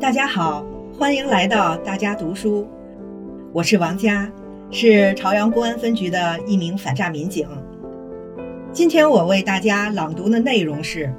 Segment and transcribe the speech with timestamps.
[0.00, 0.64] 大家好，
[0.98, 2.66] 欢迎来到大家读书。
[3.52, 4.26] 我是王佳，
[4.70, 7.46] 是朝阳公安分局的一名反诈民警。
[8.72, 11.12] 今天我为大家朗读的内容是：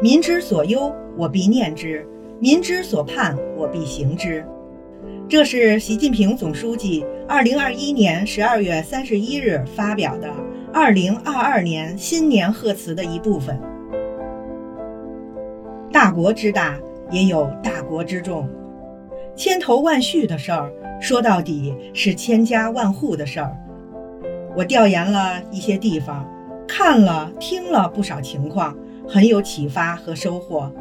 [0.00, 2.04] 民之所忧，我必念之；
[2.38, 4.46] 民之所盼，我必行之。
[5.28, 10.32] 这是习近平总书记二零二一年十二月三十一日发表的
[10.72, 13.60] 二零二二年新年贺词的一部分。
[15.90, 16.78] 大国之大，
[17.10, 18.48] 也有大国之重。
[19.34, 23.56] 千头万绪的事儿，说到底是千家万户的事儿。
[24.56, 26.28] 我调研了一些地方，
[26.66, 28.76] 看了听了不少情况，
[29.06, 30.72] 很有启发和收获。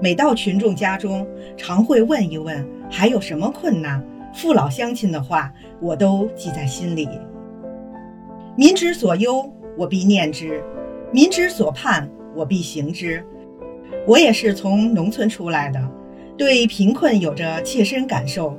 [0.00, 1.26] 每到群众家中，
[1.56, 7.08] 常会问一问还有什么困难，父老乡亲的话，我都记在心里。
[8.56, 10.62] 民之所忧，我必念之；
[11.10, 13.24] 民之所盼，我必行之。
[14.06, 15.80] 我也是从农村出来的，
[16.36, 18.56] 对贫困有着切身感受。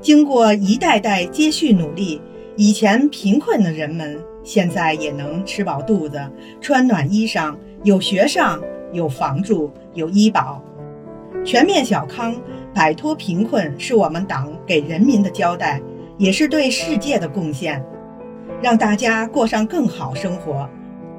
[0.00, 2.20] 经过一代代接续努力，
[2.56, 6.20] 以前贫困的人们现在也能吃饱肚子、
[6.60, 8.60] 穿暖衣裳，有学上，
[8.92, 10.62] 有房住，有医保，
[11.42, 12.36] 全面小康，
[12.74, 15.80] 摆脱贫困，是我们党给人民的交代，
[16.18, 17.82] 也是对世界的贡献，
[18.60, 20.68] 让大家过上更好生活。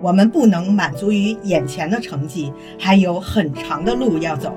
[0.02, 4.54] 我们不能满足于眼前的成绩，还有很长的路要走。